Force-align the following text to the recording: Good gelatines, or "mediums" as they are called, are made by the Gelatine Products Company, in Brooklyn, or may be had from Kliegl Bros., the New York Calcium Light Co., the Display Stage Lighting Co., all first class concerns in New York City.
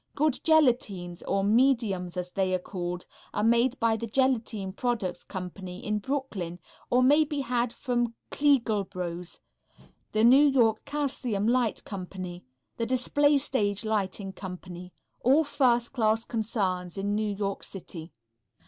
Good 0.15 0.39
gelatines, 0.43 1.21
or 1.27 1.43
"mediums" 1.43 2.17
as 2.17 2.31
they 2.31 2.55
are 2.55 2.57
called, 2.57 3.05
are 3.35 3.43
made 3.43 3.79
by 3.79 3.95
the 3.97 4.07
Gelatine 4.07 4.73
Products 4.73 5.23
Company, 5.23 5.85
in 5.85 5.99
Brooklyn, 5.99 6.57
or 6.89 7.03
may 7.03 7.23
be 7.23 7.41
had 7.41 7.71
from 7.71 8.15
Kliegl 8.31 8.89
Bros., 8.89 9.41
the 10.11 10.23
New 10.23 10.47
York 10.47 10.85
Calcium 10.85 11.47
Light 11.47 11.83
Co., 11.85 12.05
the 12.77 12.85
Display 12.87 13.37
Stage 13.37 13.85
Lighting 13.85 14.33
Co., 14.33 14.57
all 15.19 15.43
first 15.43 15.93
class 15.93 16.25
concerns 16.25 16.97
in 16.97 17.13
New 17.13 17.35
York 17.35 17.61
City. 17.61 18.11